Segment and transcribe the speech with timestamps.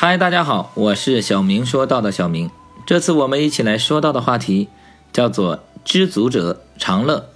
[0.00, 2.48] 嗨，大家好，我是小明说到的小明。
[2.86, 4.68] 这次我们一起来说到的话题
[5.12, 7.30] 叫做“知足者常乐”。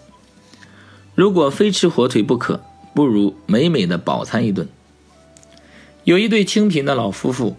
[1.16, 2.60] 如果非吃火腿不可，
[2.94, 4.68] 不如美美的饱餐一顿。
[6.04, 7.56] 有一对清贫的老夫妇，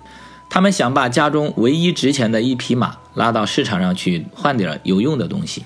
[0.50, 5.66] 他们想把家中唯一值钱的一匹马拉到市场上去换点有用的东西。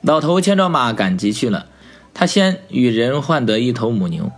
[0.00, 1.66] 老头牵着马赶集去了，
[2.14, 4.30] 他先与人换得一头母牛，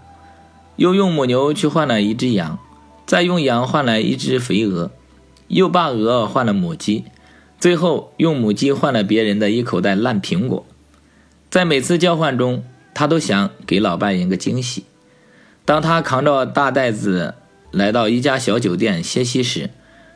[0.77, 2.59] 又用母牛去换了一只羊。
[3.07, 4.91] 再用羊换来一只肥鹅，
[5.47, 7.05] 又把鹅换了母鸡，
[7.61, 10.67] 最后用母鸡换了别人的一口袋烂苹果。
[11.49, 14.85] 在每次交换中，他都想给老伴一个惊喜。
[15.65, 17.35] 当他扛着大袋子
[17.71, 19.71] 来到一家小酒店歇息时，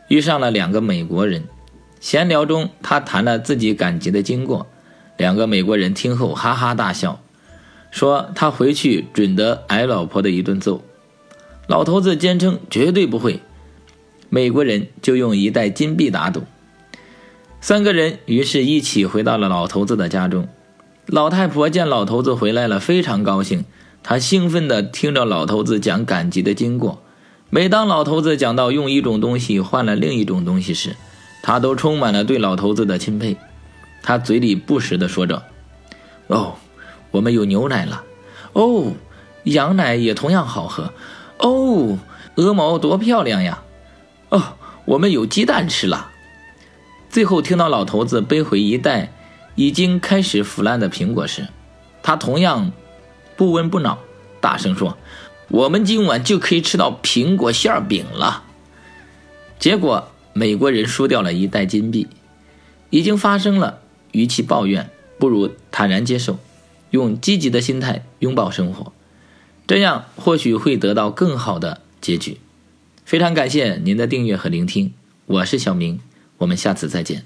[0.08, 1.44] 遇上了两个美国人。
[2.00, 4.66] 闲聊中，他谈了自己赶集的经过。
[5.16, 7.20] 两个美国人听后哈哈大笑，
[7.90, 10.82] 说他回去准得挨老婆的一顿揍。
[11.70, 13.38] 老头子坚称绝对不会，
[14.28, 16.42] 美国人就用一袋金币打赌。
[17.60, 20.48] 三个人于是一起回到了老头子的家中。
[21.06, 23.64] 老太婆见老头子回来了，非常高兴，
[24.02, 27.00] 她兴奋地听着老头子讲赶集的经过。
[27.50, 30.96] 每当老头子讲到用一种东西换了另一种东西时，
[31.40, 33.36] 她都充满了对老头子的钦佩。
[34.02, 35.44] 她嘴里不时地说着
[36.26, 36.56] ：“哦，
[37.12, 38.02] 我们有牛奶了。
[38.54, 38.94] 哦，
[39.44, 40.92] 羊奶也同样好喝。”
[41.40, 41.98] 哦，
[42.36, 43.62] 鹅毛多漂亮呀！
[44.28, 46.10] 哦，我们有鸡蛋吃了。
[47.08, 49.12] 最后听到老头子背回一袋
[49.54, 51.48] 已经开始腐烂的苹果时，
[52.02, 52.72] 他同样
[53.36, 53.98] 不温不恼，
[54.40, 54.96] 大声说
[55.48, 58.44] ：“我们今晚就可以吃到苹果馅饼了。”
[59.58, 62.06] 结果美国人输掉了一袋金币。
[62.92, 63.78] 已经发生了，
[64.10, 66.40] 与其抱怨，不如坦然接受，
[66.90, 68.92] 用积极的心态拥抱生活。
[69.70, 72.38] 这样或许会得到更好的结局。
[73.04, 74.92] 非常感谢您的订阅和聆听，
[75.26, 76.00] 我是小明，
[76.38, 77.24] 我们下次再见。